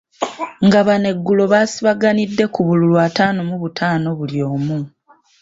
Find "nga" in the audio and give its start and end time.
0.65-0.79